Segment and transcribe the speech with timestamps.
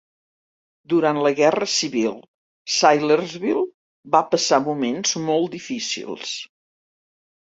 [0.93, 2.15] Durant la Guerra Civil,
[2.77, 3.61] Salyersville
[4.17, 6.33] va passar moments molt difícils.